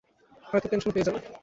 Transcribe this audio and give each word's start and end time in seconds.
হয়তো 0.43 0.67
পেনশন 0.71 0.91
পেয়ে 0.93 1.07
যাবে। 1.07 1.19